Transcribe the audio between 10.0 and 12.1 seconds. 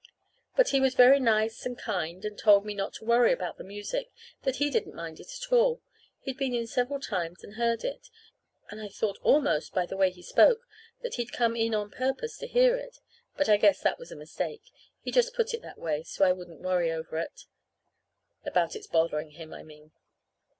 he spoke, that he'd come in on